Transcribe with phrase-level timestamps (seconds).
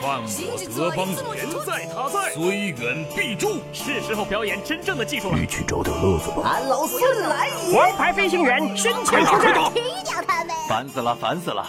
[0.00, 3.60] 犯我德邦人在他在，虽远必诛。
[3.72, 5.38] 是时候表演真正的技术了。
[5.38, 6.42] 一起找点乐子吧。
[6.44, 7.76] 俺老孙来也！
[7.76, 10.56] 王牌飞行员身前出战，踢掉他们！
[10.68, 11.66] 烦死了，烦死了！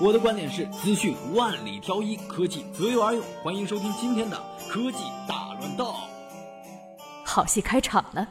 [0.00, 3.22] 我的观点是：资讯万里挑一，科技择优而用。
[3.42, 4.36] 欢迎收听今天的
[4.70, 4.98] 科技
[5.28, 5.94] 大乱斗。
[7.24, 8.26] 好戏开场了。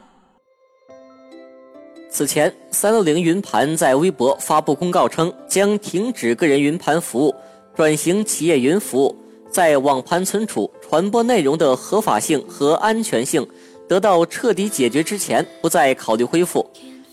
[2.10, 7.34] 此前，三六零云盘在微博发布公告称，将停止个人云盘服务，
[7.76, 9.16] 转型企业云服务。
[9.50, 13.46] 在网盘存储、传播内容的合法性和安全性
[13.88, 16.68] 得到彻底解决之前，不再考虑恢复。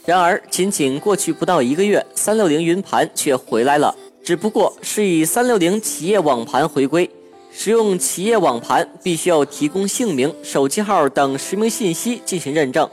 [0.06, 7.10] 然而，仅仅过去不到一个月，三六零云盘却回来了，只不过是以三六零企业网盘回归。
[7.56, 12.90] 使用企业网盘必须要提供姓名、手机号等实名信息进行认证。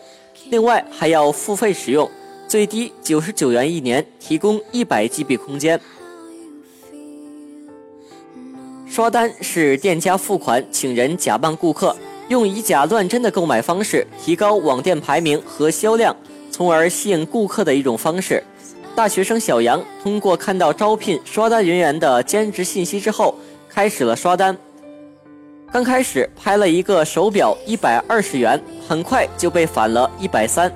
[0.51, 2.09] 另外还要付费使用，
[2.47, 5.80] 最低九十九元一年，提供一百 GB 空间。
[8.91, 11.95] 刷单是店家付款请人假扮顾客，
[12.27, 16.15] 用以假乱真的购买方式提高网店排名和销量，
[16.51, 18.43] 从而吸引顾客的一种方式。
[18.96, 23.33] 大学生小杨通过看到招聘刷单人员的兼职信息之后，
[23.68, 24.59] 开始了刷单。
[25.71, 30.71] 刚开始拍了一个手表，一百二十元，很快就被返了一百三。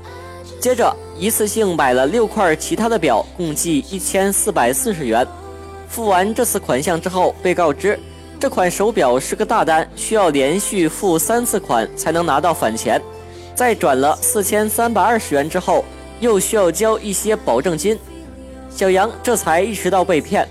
[0.60, 5.26] 接着一次性买了六块其他的表，共计一千四百四十元。
[5.94, 7.96] 付完这次款项之后，被告知
[8.40, 13.00] 这款手表是个大单，需要连续付三次款才能拿到返钱。
[13.54, 15.84] 在转了四千三百二十元之后，
[16.18, 17.96] 又需要交一些保证金。
[18.68, 20.48] 小杨这才意识到被骗。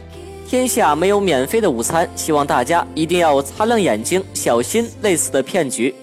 [0.48, 5.94] 天下没有免费的午餐，希望大家一定要擦亮眼睛，小心类似的骗局。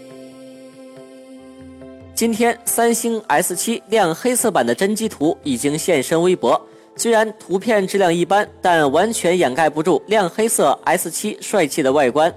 [2.14, 6.60] 今天，三星 S7 亮黑色版的真机图已经现身微博，
[6.96, 12.32] 虽然图片质量一般，但完全掩盖不住亮黑色 S7 帅气的外观。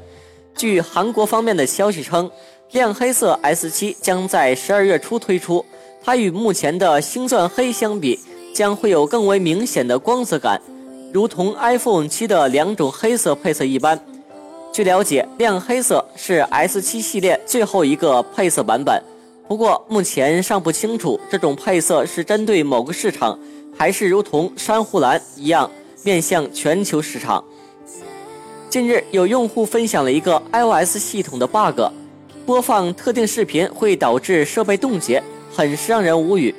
[0.56, 2.30] 据韩国方面的消息称，
[2.72, 5.66] 亮黑色 S7 将在十二月初推出，
[6.02, 8.18] 它与目前的星钻黑相比，
[8.54, 10.62] 将会有更为明显的光泽感。
[11.12, 14.00] 如同 iPhone 七的两种黑色配色一般，
[14.72, 19.02] 据了解，亮黑色是 S 七系列最后一个配色版本。
[19.48, 23.38] 不过目前尚不清楚这种配色是针对某个市场，
[23.78, 25.70] 还是如同珊瑚蓝一样
[26.04, 27.44] 面向全球市场。
[28.70, 31.82] 近日，有用户分享了一个 iOS 系统的 bug，
[32.46, 36.54] 播放特定视频会导致设备冻结，很是让人无语。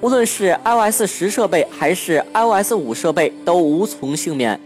[0.00, 4.58] 无论是 iOS 十设备还是 iOS 五设备都无从幸免。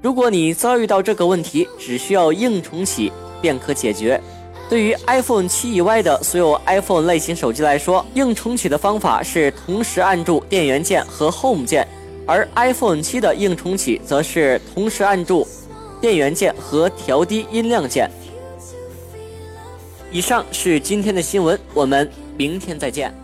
[0.00, 4.20] 如果你遭遇到这个问题，只需要硬重启便可解决。
[4.72, 11.86] 对于 iPhone 七以外的所有 iPhone 类型手机来说，硬重启的方法是同时按住电源键和 Home 键，
[12.26, 15.46] 而 iPhone 七的硬重启则是同时按住
[16.00, 18.10] 电源键和调低音量键。
[20.10, 23.21] 以上是今天的新闻，我们明天再见。